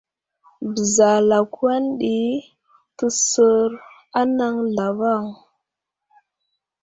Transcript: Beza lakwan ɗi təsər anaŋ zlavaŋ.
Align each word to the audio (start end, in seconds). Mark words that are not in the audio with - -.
Beza 0.71 1.09
lakwan 1.29 1.83
ɗi 1.99 2.17
təsər 2.97 3.69
anaŋ 4.19 4.55
zlavaŋ. 4.75 5.23